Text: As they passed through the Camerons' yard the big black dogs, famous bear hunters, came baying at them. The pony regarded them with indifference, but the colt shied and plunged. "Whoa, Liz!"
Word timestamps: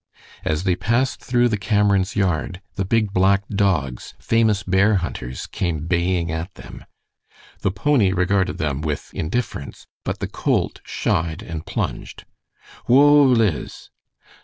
As 0.43 0.63
they 0.63 0.75
passed 0.75 1.23
through 1.23 1.47
the 1.49 1.59
Camerons' 1.59 2.15
yard 2.15 2.59
the 2.73 2.83
big 2.85 3.13
black 3.13 3.47
dogs, 3.49 4.15
famous 4.17 4.63
bear 4.63 4.95
hunters, 4.95 5.45
came 5.45 5.85
baying 5.85 6.31
at 6.31 6.55
them. 6.55 6.85
The 7.59 7.69
pony 7.69 8.11
regarded 8.11 8.57
them 8.57 8.81
with 8.81 9.13
indifference, 9.13 9.85
but 10.03 10.17
the 10.17 10.27
colt 10.27 10.81
shied 10.83 11.43
and 11.43 11.67
plunged. 11.67 12.25
"Whoa, 12.87 13.13
Liz!" 13.21 13.91